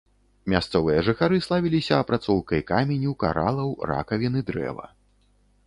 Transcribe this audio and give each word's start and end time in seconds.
Мясцовыя 0.53 1.03
жыхары 1.07 1.37
славіліся 1.47 1.93
апрацоўкай 2.05 2.65
каменю, 2.71 3.13
каралаў, 3.27 3.69
ракавін 3.93 4.33
і 4.43 4.47
дрэва. 4.51 4.93